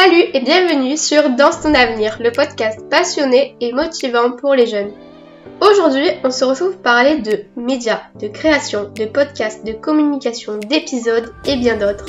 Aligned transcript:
Salut 0.00 0.26
et 0.32 0.38
bienvenue 0.38 0.96
sur 0.96 1.28
Danse 1.30 1.60
ton 1.60 1.74
avenir, 1.74 2.18
le 2.20 2.30
podcast 2.30 2.78
passionné 2.88 3.56
et 3.60 3.72
motivant 3.72 4.30
pour 4.30 4.54
les 4.54 4.68
jeunes. 4.68 4.92
Aujourd'hui, 5.60 6.06
on 6.22 6.30
se 6.30 6.44
retrouve 6.44 6.74
pour 6.74 6.82
parler 6.82 7.16
de 7.16 7.40
médias, 7.56 8.02
de 8.20 8.28
création, 8.28 8.92
de 8.94 9.06
podcasts, 9.06 9.66
de 9.66 9.72
communication, 9.72 10.58
d'épisodes 10.58 11.34
et 11.46 11.56
bien 11.56 11.76
d'autres. 11.76 12.06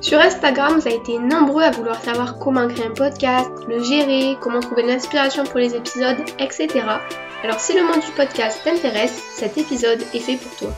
Sur 0.00 0.18
Instagram, 0.18 0.78
vous 0.78 0.88
avez 0.88 0.96
été 0.96 1.18
nombreux 1.18 1.62
à 1.62 1.72
vouloir 1.72 2.02
savoir 2.02 2.38
comment 2.38 2.68
créer 2.68 2.86
un 2.86 2.94
podcast, 2.94 3.50
le 3.68 3.82
gérer, 3.82 4.38
comment 4.40 4.60
trouver 4.60 4.84
l'inspiration 4.84 5.44
pour 5.44 5.58
les 5.58 5.74
épisodes, 5.74 6.16
etc. 6.38 6.68
Alors 7.44 7.60
si 7.60 7.74
le 7.74 7.82
monde 7.82 8.00
du 8.00 8.12
podcast 8.12 8.62
t'intéresse, 8.64 9.22
cet 9.34 9.58
épisode 9.58 10.00
est 10.14 10.20
fait 10.20 10.36
pour 10.36 10.56
toi. 10.56 10.70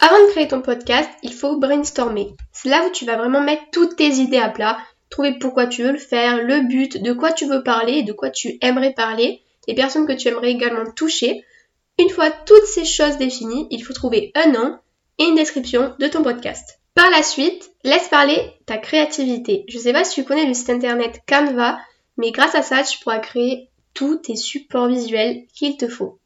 Avant 0.00 0.26
de 0.26 0.32
créer 0.32 0.48
ton 0.48 0.60
podcast, 0.60 1.08
il 1.22 1.32
faut 1.32 1.56
brainstormer. 1.56 2.34
C'est 2.52 2.68
là 2.68 2.82
où 2.84 2.90
tu 2.90 3.04
vas 3.04 3.16
vraiment 3.16 3.40
mettre 3.40 3.62
toutes 3.72 3.94
tes 3.94 4.10
idées 4.14 4.38
à 4.38 4.48
plat, 4.48 4.76
trouver 5.14 5.38
pourquoi 5.38 5.68
tu 5.68 5.84
veux 5.84 5.92
le 5.92 5.98
faire, 5.98 6.42
le 6.42 6.62
but, 6.62 7.00
de 7.00 7.12
quoi 7.12 7.32
tu 7.32 7.46
veux 7.46 7.62
parler, 7.62 8.02
de 8.02 8.12
quoi 8.12 8.30
tu 8.30 8.58
aimerais 8.60 8.92
parler, 8.92 9.42
les 9.68 9.74
personnes 9.74 10.08
que 10.08 10.12
tu 10.12 10.26
aimerais 10.26 10.50
également 10.50 10.90
toucher. 10.90 11.44
Une 12.00 12.10
fois 12.10 12.32
toutes 12.32 12.66
ces 12.66 12.84
choses 12.84 13.16
définies, 13.16 13.68
il 13.70 13.84
faut 13.84 13.92
trouver 13.92 14.32
un 14.34 14.50
nom 14.50 14.76
et 15.20 15.24
une 15.24 15.36
description 15.36 15.94
de 16.00 16.08
ton 16.08 16.24
podcast. 16.24 16.80
Par 16.96 17.10
la 17.10 17.22
suite, 17.22 17.70
laisse 17.84 18.08
parler 18.08 18.36
ta 18.66 18.76
créativité. 18.76 19.64
Je 19.68 19.78
sais 19.78 19.92
pas 19.92 20.02
si 20.02 20.20
tu 20.20 20.24
connais 20.24 20.46
le 20.46 20.54
site 20.54 20.70
internet 20.70 21.20
Canva, 21.28 21.78
mais 22.16 22.32
grâce 22.32 22.56
à 22.56 22.62
ça, 22.62 22.82
tu 22.82 22.98
pourras 22.98 23.20
créer 23.20 23.68
tous 23.94 24.16
tes 24.16 24.34
supports 24.34 24.88
visuels 24.88 25.44
qu'il 25.54 25.76
te 25.76 25.86
faut. 25.86 26.18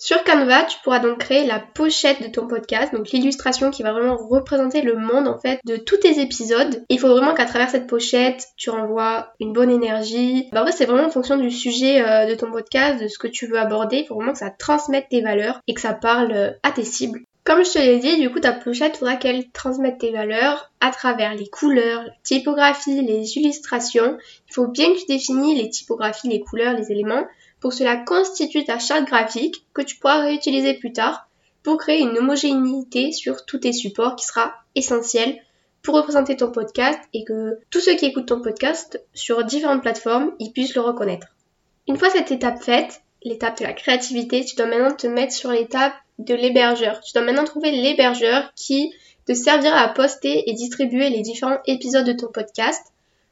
Sur 0.00 0.22
Canva, 0.22 0.62
tu 0.62 0.78
pourras 0.84 1.00
donc 1.00 1.18
créer 1.18 1.44
la 1.44 1.58
pochette 1.58 2.22
de 2.22 2.28
ton 2.28 2.46
podcast, 2.46 2.94
donc 2.94 3.10
l'illustration 3.10 3.72
qui 3.72 3.82
va 3.82 3.92
vraiment 3.92 4.16
représenter 4.16 4.80
le 4.80 4.96
monde 4.96 5.26
en 5.26 5.40
fait 5.40 5.58
de 5.66 5.76
tous 5.76 5.96
tes 5.96 6.20
épisodes. 6.20 6.84
Il 6.88 7.00
faut 7.00 7.08
vraiment 7.08 7.34
qu'à 7.34 7.46
travers 7.46 7.68
cette 7.68 7.88
pochette, 7.88 8.46
tu 8.56 8.70
renvoies 8.70 9.32
une 9.40 9.52
bonne 9.52 9.72
énergie. 9.72 10.48
Bah, 10.52 10.62
en 10.62 10.66
fait, 10.66 10.70
c'est 10.70 10.86
vraiment 10.86 11.08
en 11.08 11.10
fonction 11.10 11.36
du 11.36 11.50
sujet 11.50 12.00
euh, 12.00 12.26
de 12.26 12.36
ton 12.36 12.52
podcast, 12.52 13.02
de 13.02 13.08
ce 13.08 13.18
que 13.18 13.26
tu 13.26 13.48
veux 13.48 13.58
aborder. 13.58 13.96
Il 13.96 14.06
faut 14.06 14.14
vraiment 14.14 14.34
que 14.34 14.38
ça 14.38 14.50
transmette 14.50 15.08
tes 15.08 15.20
valeurs 15.20 15.60
et 15.66 15.74
que 15.74 15.80
ça 15.80 15.94
parle 15.94 16.30
euh, 16.30 16.52
à 16.62 16.70
tes 16.70 16.84
cibles. 16.84 17.22
Comme 17.42 17.64
je 17.64 17.72
te 17.72 17.78
l'ai 17.78 17.98
dit, 17.98 18.20
du 18.20 18.30
coup, 18.30 18.38
ta 18.38 18.52
pochette, 18.52 18.98
faudra 18.98 19.16
qu'elle 19.16 19.50
transmette 19.50 19.98
tes 19.98 20.12
valeurs 20.12 20.70
à 20.80 20.90
travers 20.90 21.34
les 21.34 21.48
couleurs, 21.48 22.04
la 22.04 22.12
typographie, 22.22 23.02
les 23.02 23.36
illustrations. 23.36 24.16
Il 24.48 24.54
faut 24.54 24.68
bien 24.68 24.92
que 24.92 24.98
tu 25.00 25.06
définis 25.06 25.60
les 25.60 25.70
typographies, 25.70 26.28
les 26.28 26.40
couleurs, 26.40 26.74
les 26.74 26.92
éléments 26.92 27.24
pour 27.60 27.72
cela 27.72 27.96
constitue 27.96 28.64
ta 28.64 28.78
charte 28.78 29.06
graphique 29.06 29.64
que 29.74 29.82
tu 29.82 29.96
pourras 29.96 30.20
réutiliser 30.20 30.74
plus 30.74 30.92
tard 30.92 31.28
pour 31.62 31.78
créer 31.78 32.00
une 32.00 32.16
homogénéité 32.16 33.12
sur 33.12 33.44
tous 33.44 33.58
tes 33.58 33.72
supports 33.72 34.16
qui 34.16 34.26
sera 34.26 34.54
essentiel 34.74 35.38
pour 35.82 35.96
représenter 35.96 36.36
ton 36.36 36.50
podcast 36.50 37.00
et 37.12 37.24
que 37.24 37.58
tous 37.70 37.80
ceux 37.80 37.94
qui 37.94 38.06
écoutent 38.06 38.28
ton 38.28 38.42
podcast 38.42 39.02
sur 39.14 39.44
différentes 39.44 39.82
plateformes, 39.82 40.32
ils 40.38 40.52
puissent 40.52 40.74
le 40.74 40.80
reconnaître. 40.80 41.28
Une 41.88 41.96
fois 41.96 42.10
cette 42.10 42.30
étape 42.30 42.62
faite, 42.62 43.02
l'étape 43.22 43.58
de 43.58 43.64
la 43.64 43.72
créativité, 43.72 44.44
tu 44.44 44.56
dois 44.56 44.66
maintenant 44.66 44.94
te 44.94 45.06
mettre 45.06 45.32
sur 45.32 45.50
l'étape 45.50 45.94
de 46.18 46.34
l'hébergeur. 46.34 47.00
Tu 47.00 47.12
dois 47.14 47.22
maintenant 47.22 47.44
trouver 47.44 47.70
l'hébergeur 47.70 48.52
qui 48.54 48.92
te 49.26 49.34
servira 49.34 49.80
à 49.80 49.88
poster 49.88 50.48
et 50.48 50.54
distribuer 50.54 51.10
les 51.10 51.20
différents 51.20 51.60
épisodes 51.66 52.06
de 52.06 52.12
ton 52.12 52.28
podcast 52.28 52.82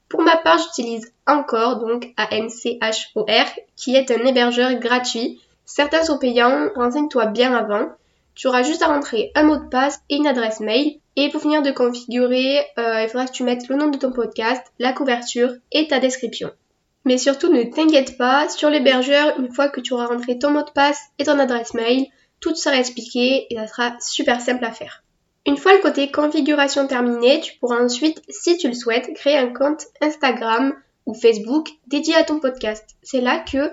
pour 0.09 0.21
ma 0.21 0.37
part, 0.37 0.57
j'utilise 0.59 1.11
encore, 1.25 1.79
donc 1.79 2.13
A-N-C-H-O-R, 2.17 3.45
qui 3.75 3.95
est 3.95 4.09
un 4.11 4.25
hébergeur 4.25 4.73
gratuit. 4.75 5.39
Certains 5.65 6.03
sont 6.03 6.17
payants, 6.17 6.69
renseigne-toi 6.75 7.25
bien 7.27 7.53
avant. 7.53 7.89
Tu 8.33 8.47
auras 8.47 8.63
juste 8.63 8.83
à 8.83 8.87
rentrer 8.87 9.31
un 9.35 9.43
mot 9.43 9.57
de 9.57 9.67
passe 9.67 9.99
et 10.09 10.15
une 10.15 10.27
adresse 10.27 10.59
mail. 10.59 10.99
Et 11.15 11.29
pour 11.29 11.41
finir 11.41 11.61
de 11.61 11.71
configurer, 11.71 12.59
euh, 12.77 13.01
il 13.01 13.09
faudra 13.09 13.25
que 13.25 13.31
tu 13.31 13.43
mettes 13.43 13.67
le 13.67 13.75
nom 13.75 13.87
de 13.87 13.97
ton 13.97 14.11
podcast, 14.11 14.63
la 14.79 14.93
couverture 14.93 15.51
et 15.71 15.87
ta 15.87 15.99
description. 15.99 16.51
Mais 17.03 17.17
surtout, 17.17 17.51
ne 17.51 17.63
t'inquiète 17.63 18.17
pas, 18.17 18.47
sur 18.49 18.69
l'hébergeur, 18.69 19.39
une 19.39 19.51
fois 19.51 19.69
que 19.69 19.81
tu 19.81 19.93
auras 19.93 20.07
rentré 20.07 20.37
ton 20.37 20.51
mot 20.51 20.63
de 20.63 20.71
passe 20.71 21.01
et 21.17 21.23
ton 21.23 21.39
adresse 21.39 21.73
mail, 21.73 22.05
tout 22.39 22.55
sera 22.55 22.77
expliqué 22.77 23.47
et 23.49 23.55
ça 23.55 23.67
sera 23.67 23.95
super 23.99 24.39
simple 24.39 24.63
à 24.63 24.71
faire. 24.71 25.03
Une 25.47 25.55
fois 25.55 25.73
le 25.73 25.81
côté 25.81 26.11
configuration 26.11 26.87
terminé, 26.87 27.39
tu 27.39 27.57
pourras 27.57 27.81
ensuite, 27.81 28.21
si 28.27 28.57
tu 28.57 28.67
le 28.67 28.73
souhaites, 28.73 29.13
créer 29.15 29.37
un 29.37 29.53
compte 29.53 29.85
Instagram 30.01 30.73
ou 31.05 31.13
Facebook 31.13 31.69
dédié 31.87 32.15
à 32.15 32.25
ton 32.25 32.41
podcast. 32.41 32.97
C'est 33.01 33.21
là 33.21 33.39
que 33.39 33.71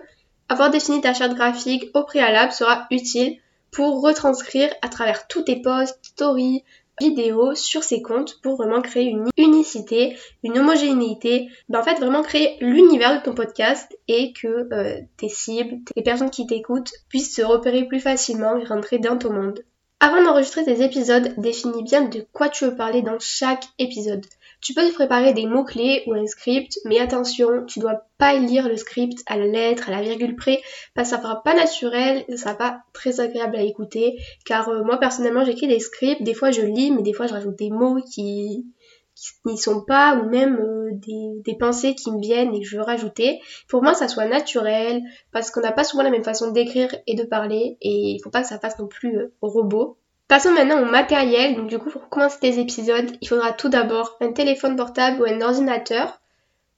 avoir 0.49 0.71
défini 0.71 1.01
ta 1.01 1.15
charte 1.15 1.35
graphique 1.35 1.91
au 1.95 2.05
préalable 2.05 2.53
sera 2.53 2.87
utile 2.93 3.39
pour 3.73 4.03
retranscrire 4.03 4.73
à 4.83 4.89
travers 4.89 5.27
tous 5.27 5.43
tes 5.43 5.61
posts, 5.63 5.99
stories, 6.05 6.63
vidéos 7.01 7.57
sur 7.57 7.83
ces 7.83 8.03
comptes 8.03 8.41
pour 8.41 8.55
vraiment 8.55 8.81
créer 8.81 9.07
une 9.07 9.29
unicité, 9.37 10.17
une 10.45 10.57
homogénéité, 10.57 11.49
ben 11.69 11.81
en 11.81 11.83
fait 11.83 11.99
vraiment 11.99 12.23
créer 12.23 12.57
l'univers 12.61 13.19
de 13.19 13.25
ton 13.25 13.35
podcast 13.35 13.99
et 14.07 14.33
que 14.33 14.73
euh, 14.73 15.01
tes 15.17 15.29
cibles, 15.29 15.79
les 15.97 16.05
personnes 16.05 16.31
qui 16.31 16.47
t'écoutent 16.47 16.93
puissent 17.09 17.35
se 17.35 17.43
repérer 17.43 17.89
plus 17.89 17.99
facilement 17.99 18.57
et 18.59 18.65
rentrer 18.65 19.01
dans 19.01 19.19
ton 19.19 19.33
monde. 19.33 19.65
Avant 20.07 20.23
d'enregistrer 20.23 20.65
tes 20.65 20.85
épisodes, 20.85 21.33
définis 21.39 21.83
bien 21.83 22.03
de 22.03 22.27
quoi 22.35 22.51
tu 22.51 22.67
veux 22.67 22.77
parler 22.77 23.01
dans 23.01 23.19
chaque 23.19 23.65
épisode. 23.79 24.27
Tu 24.61 24.75
peux 24.75 24.87
te 24.87 24.93
préparer 24.93 25.33
des 25.33 25.47
mots-clés 25.47 26.03
ou 26.07 26.13
un 26.13 26.27
script, 26.27 26.79
mais 26.85 26.99
attention, 26.99 27.65
tu 27.65 27.79
dois 27.79 28.03
pas 28.19 28.35
lire 28.35 28.69
le 28.69 28.77
script 28.77 29.21
à 29.25 29.39
la 29.39 29.47
lettre, 29.47 29.89
à 29.89 29.93
la 29.93 30.03
virgule 30.03 30.37
près, 30.37 30.61
parce 30.95 31.09
que 31.09 31.17
ça 31.17 31.23
fera 31.23 31.43
pas 31.43 31.55
naturel, 31.55 32.27
ça 32.29 32.37
sera 32.37 32.55
pas 32.55 32.81
très 32.93 33.21
agréable 33.21 33.57
à 33.57 33.63
écouter, 33.63 34.19
car 34.45 34.69
euh, 34.69 34.85
moi 34.85 34.99
personnellement 34.99 35.43
j'écris 35.43 35.69
des 35.69 35.81
scripts, 35.81 36.23
des 36.23 36.35
fois 36.35 36.51
je 36.51 36.61
lis, 36.61 36.91
mais 36.91 37.03
des 37.03 37.15
fois 37.15 37.27
je 37.27 37.33
rajoute 37.33 37.57
des 37.57 37.71
mots 37.71 38.03
qui, 38.03 38.67
qui 39.15 39.33
n'y 39.45 39.59
sont 39.59 39.83
pas 39.83 40.17
ou 40.17 40.29
même 40.29 40.57
euh, 40.57 40.91
des, 40.93 41.57
pensées 41.57 41.95
qui 41.95 42.11
me 42.11 42.21
viennent 42.21 42.55
et 42.55 42.61
que 42.61 42.67
je 42.67 42.77
veux 42.77 42.83
rajouter. 42.83 43.41
Pour 43.69 43.83
moi, 43.83 43.95
ça 43.95 44.09
soit 44.09 44.27
naturel 44.27 45.03
parce 45.33 45.51
qu'on 45.51 45.61
n'a 45.61 45.73
pas 45.73 45.85
souvent 45.85 46.03
la 46.03 46.11
même 46.11 46.25
façon 46.25 46.51
d'écrire 46.51 46.95
et 47.07 47.15
de 47.15 47.23
parler 47.23 47.79
et 47.81 48.13
il 48.13 48.21
faut 48.23 48.31
pas 48.31 48.43
que 48.43 48.49
ça 48.49 48.59
fasse 48.59 48.79
non 48.79 48.89
plus 48.89 49.17
euh, 49.17 49.33
robot. 49.41 49.99
Passons 50.27 50.53
maintenant 50.53 50.83
au 50.83 50.87
matériel. 50.87 51.55
Donc 51.55 51.69
du 51.69 51.79
coup, 51.79 51.91
pour 51.91 52.09
commencer 52.09 52.39
tes 52.41 52.59
épisodes, 52.59 53.11
il 53.21 53.29
faudra 53.29 53.53
tout 53.53 53.69
d'abord 53.69 54.17
un 54.21 54.33
téléphone 54.33 54.77
portable 54.77 55.21
ou 55.21 55.25
un 55.25 55.41
ordinateur. 55.41 56.21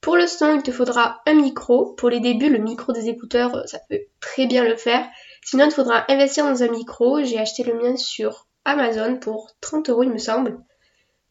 Pour 0.01 0.15
le 0.15 0.27
son, 0.27 0.55
il 0.55 0.63
te 0.63 0.71
faudra 0.71 1.21
un 1.25 1.33
micro. 1.33 1.93
Pour 1.93 2.09
les 2.09 2.19
débuts, 2.19 2.49
le 2.49 2.59
micro 2.59 2.93
des 2.93 3.09
écouteurs, 3.09 3.55
euh, 3.55 3.65
ça 3.65 3.79
peut 3.89 3.99
très 4.19 4.45
bien 4.45 4.63
le 4.63 4.75
faire. 4.75 5.07
Sinon, 5.43 5.65
il 5.65 5.69
te 5.69 5.75
faudra 5.75 6.05
investir 6.09 6.45
dans 6.45 6.61
un 6.61 6.69
micro. 6.69 7.23
J'ai 7.23 7.39
acheté 7.39 7.63
le 7.63 7.73
mien 7.73 7.95
sur 7.95 8.47
Amazon 8.65 9.17
pour 9.17 9.51
30 9.61 9.89
euros, 9.89 10.03
il 10.03 10.11
me 10.11 10.17
semble. 10.17 10.59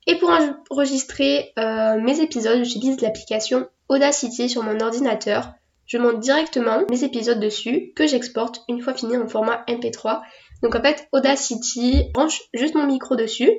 Et 0.06 0.16
pour 0.16 0.30
enregistrer 0.70 1.52
euh, 1.58 2.00
mes 2.00 2.20
épisodes, 2.20 2.64
j'utilise 2.64 3.00
l'application 3.00 3.68
Audacity 3.88 4.48
sur 4.48 4.62
mon 4.62 4.80
ordinateur. 4.80 5.52
Je 5.86 5.98
monte 5.98 6.20
directement 6.20 6.82
mes 6.90 7.04
épisodes 7.04 7.38
dessus 7.38 7.92
que 7.94 8.06
j'exporte 8.06 8.62
une 8.68 8.80
fois 8.80 8.94
fini 8.94 9.16
en 9.16 9.28
format 9.28 9.64
MP3. 9.68 10.22
Donc 10.62 10.74
en 10.74 10.82
fait, 10.82 11.08
Audacity 11.12 12.04
branche 12.14 12.42
juste 12.54 12.74
mon 12.74 12.86
micro 12.86 13.16
dessus. 13.16 13.50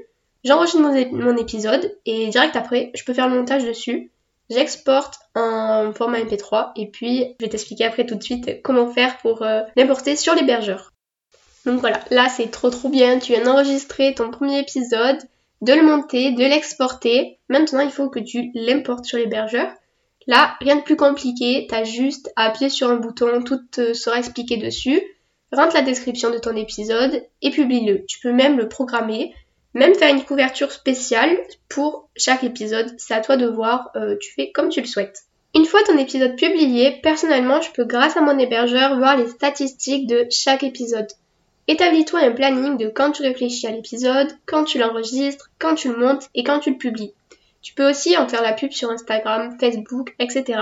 J'enregistre 0.44 0.82
mon, 1.12 1.38
épisode 1.38 1.98
et 2.06 2.28
direct 2.28 2.56
après, 2.56 2.92
je 2.96 3.04
peux 3.04 3.14
faire 3.14 3.28
le 3.28 3.36
montage 3.36 3.66
dessus. 3.66 4.12
J'exporte 4.50 5.20
en 5.36 5.92
format 5.94 6.20
MP3 6.20 6.72
et 6.78 6.88
puis 6.88 7.36
je 7.40 7.46
vais 7.46 7.50
t'expliquer 7.50 7.84
après 7.84 8.06
tout 8.06 8.16
de 8.16 8.24
suite 8.24 8.62
comment 8.62 8.90
faire 8.90 9.18
pour 9.18 9.42
euh, 9.42 9.62
l'importer 9.76 10.16
sur 10.16 10.36
l'hébergeur. 10.36 10.94
Donc 11.66 11.82
voilà, 11.82 12.00
là 12.12 12.30
c'est 12.30 12.50
trop 12.50 12.70
trop 12.70 12.88
bien, 12.88 13.20
tu 13.20 13.34
viens 13.34 13.44
d'enregistrer 13.44 14.14
ton 14.14 14.32
premier 14.32 14.60
épisode, 14.60 15.18
de 15.62 15.74
le 15.74 15.84
monter, 15.84 16.32
de 16.32 16.44
l'exporter. 16.44 17.40
Maintenant, 17.50 17.82
il 17.82 17.92
faut 17.92 18.10
que 18.10 18.20
tu 18.20 18.52
l'importes 18.54 19.06
sur 19.06 19.18
l'hébergeur. 19.18 19.72
Là, 20.28 20.56
rien 20.60 20.76
de 20.76 20.82
plus 20.82 20.98
compliqué, 20.98 21.68
t'as 21.70 21.86
juste 21.86 22.32
à 22.36 22.44
appuyer 22.46 22.70
sur 22.70 22.90
un 22.90 22.98
bouton, 22.98 23.42
tout 23.44 23.62
sera 23.94 24.18
expliqué 24.18 24.58
dessus. 24.58 25.02
Rentre 25.54 25.76
la 25.76 25.82
description 25.82 26.30
de 26.30 26.38
ton 26.38 26.56
épisode 26.56 27.24
et 27.42 27.52
publie-le. 27.52 28.06
Tu 28.06 28.20
peux 28.20 28.34
même 28.34 28.58
le 28.58 28.68
programmer, 28.68 29.34
même 29.74 29.96
faire 29.96 30.14
une 30.14 30.26
couverture 30.26 30.72
spéciale 30.74 31.38
pour 31.70 32.10
chaque 32.18 32.44
épisode. 32.44 32.94
C'est 32.98 33.14
à 33.14 33.22
toi 33.22 33.38
de 33.38 33.48
voir, 33.48 33.92
euh, 33.96 34.18
tu 34.20 34.34
fais 34.34 34.52
comme 34.52 34.68
tu 34.68 34.82
le 34.82 34.88
souhaites. 34.88 35.22
Une 35.56 35.66
fois 35.66 35.82
ton 35.84 35.98
épisode 35.98 36.36
publié, 36.36 37.00
personnellement, 37.02 37.62
je 37.62 37.72
peux 37.72 37.86
grâce 37.86 38.18
à 38.18 38.22
mon 38.22 38.38
hébergeur 38.38 38.98
voir 38.98 39.16
les 39.16 39.30
statistiques 39.30 40.08
de 40.08 40.28
chaque 40.30 40.64
épisode. 40.64 41.08
Établis-toi 41.68 42.22
un 42.22 42.32
planning 42.32 42.78
de 42.78 42.88
quand 42.88 43.12
tu 43.12 43.24
réfléchis 43.24 43.68
à 43.68 43.72
l'épisode, 43.72 44.32
quand 44.46 44.64
tu 44.64 44.78
l'enregistres, 44.78 45.50
quand 45.60 45.76
tu 45.76 45.90
le 45.90 45.98
montes 45.98 46.30
et 46.34 46.44
quand 46.44 46.60
tu 46.60 46.72
le 46.72 46.78
publies. 46.78 47.14
Tu 47.62 47.74
peux 47.74 47.90
aussi 47.90 48.16
en 48.18 48.28
faire 48.28 48.42
la 48.42 48.54
pub 48.54 48.72
sur 48.72 48.90
Instagram, 48.90 49.58
Facebook, 49.60 50.16
etc. 50.20 50.60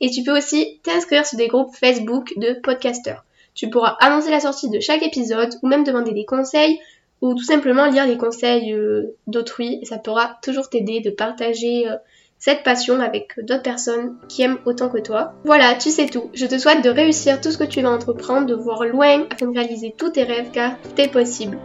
Et 0.00 0.10
tu 0.10 0.22
peux 0.22 0.36
aussi 0.36 0.80
t'inscrire 0.82 1.24
sur 1.24 1.38
des 1.38 1.48
groupes 1.48 1.74
Facebook 1.74 2.34
de 2.36 2.52
podcasters. 2.60 3.24
Tu 3.54 3.70
pourras 3.70 3.96
annoncer 4.00 4.30
la 4.30 4.40
sortie 4.40 4.68
de 4.68 4.80
chaque 4.80 5.02
épisode 5.02 5.54
ou 5.62 5.68
même 5.68 5.84
demander 5.84 6.12
des 6.12 6.26
conseils 6.26 6.78
ou 7.20 7.34
tout 7.34 7.44
simplement 7.44 7.86
lire 7.86 8.06
les 8.06 8.18
conseils 8.18 8.72
euh, 8.72 9.16
d'autrui 9.26 9.80
ça 9.84 9.96
pourra 9.96 10.38
toujours 10.42 10.68
t'aider 10.68 11.00
de 11.00 11.10
partager 11.10 11.88
euh, 11.88 11.96
cette 12.44 12.62
passion 12.62 13.00
avec 13.00 13.36
d'autres 13.38 13.62
personnes 13.62 14.16
qui 14.28 14.42
aiment 14.42 14.58
autant 14.66 14.90
que 14.90 14.98
toi. 14.98 15.32
Voilà, 15.46 15.76
tu 15.76 15.88
sais 15.88 16.04
tout. 16.04 16.30
Je 16.34 16.44
te 16.44 16.58
souhaite 16.58 16.84
de 16.84 16.90
réussir 16.90 17.40
tout 17.40 17.50
ce 17.50 17.56
que 17.56 17.64
tu 17.64 17.80
vas 17.80 17.90
entreprendre, 17.90 18.46
de 18.46 18.54
voir 18.54 18.84
loin 18.84 19.24
afin 19.32 19.46
de 19.46 19.58
réaliser 19.58 19.94
tous 19.96 20.10
tes 20.10 20.24
rêves 20.24 20.50
car 20.52 20.72
tout 20.94 21.10
possible. 21.10 21.56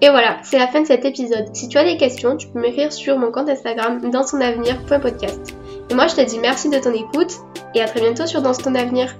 Et 0.00 0.08
voilà, 0.08 0.38
c'est 0.42 0.58
la 0.58 0.66
fin 0.66 0.80
de 0.80 0.86
cet 0.88 1.04
épisode. 1.04 1.54
Si 1.54 1.68
tu 1.68 1.78
as 1.78 1.84
des 1.84 1.96
questions, 1.96 2.36
tu 2.36 2.48
peux 2.48 2.58
m'écrire 2.58 2.92
sur 2.92 3.16
mon 3.18 3.30
compte 3.30 3.48
Instagram 3.48 4.00
dans. 4.10 4.24
Et 5.88 5.94
moi 5.94 6.08
je 6.08 6.16
te 6.16 6.28
dis 6.28 6.40
merci 6.40 6.70
de 6.70 6.78
ton 6.80 6.92
écoute 6.92 7.32
et 7.76 7.80
à 7.80 7.86
très 7.86 8.00
bientôt 8.00 8.26
sur 8.26 8.42
Danse 8.42 8.58
ton 8.58 8.74
avenir. 8.74 9.16